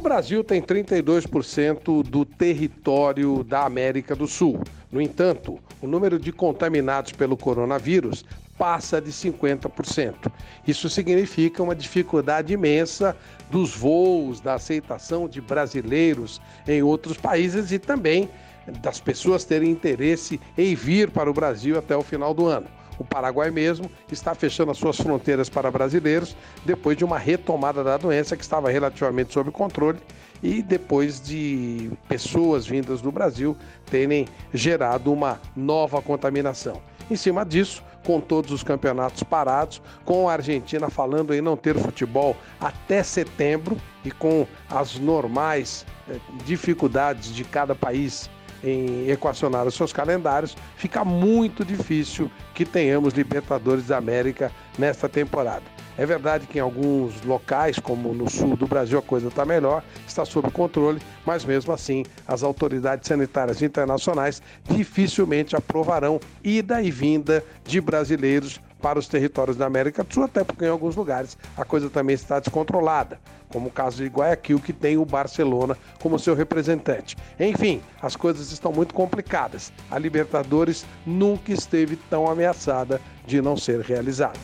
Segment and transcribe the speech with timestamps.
[0.00, 4.60] Brasil tem 32% do território da América do Sul.
[4.90, 8.24] No entanto, o número de contaminados pelo coronavírus
[8.58, 10.32] passa de 50%.
[10.66, 13.16] Isso significa uma dificuldade imensa
[13.50, 18.28] dos voos, da aceitação de brasileiros em outros países e também
[18.82, 22.66] das pessoas terem interesse em vir para o Brasil até o final do ano.
[22.98, 27.96] O Paraguai mesmo está fechando as suas fronteiras para brasileiros depois de uma retomada da
[27.96, 29.98] doença que estava relativamente sob controle
[30.42, 33.56] e depois de pessoas vindas do Brasil
[33.90, 36.80] terem gerado uma nova contaminação.
[37.10, 41.76] Em cima disso, com todos os campeonatos parados, com a Argentina falando em não ter
[41.76, 48.30] futebol até setembro e com as normais eh, dificuldades de cada país
[48.62, 55.62] em equacionar os seus calendários, fica muito difícil que tenhamos Libertadores da América nesta temporada.
[55.98, 59.82] É verdade que em alguns locais, como no sul do Brasil, a coisa está melhor,
[60.06, 67.42] está sob controle, mas mesmo assim as autoridades sanitárias internacionais dificilmente aprovarão ida e vinda
[67.64, 71.64] de brasileiros para os territórios da América do Sul, até porque em alguns lugares a
[71.64, 76.36] coisa também está descontrolada, como o caso de Guayaquil, que tem o Barcelona como seu
[76.36, 77.16] representante.
[77.40, 79.72] Enfim, as coisas estão muito complicadas.
[79.90, 84.38] A Libertadores nunca esteve tão ameaçada de não ser realizada.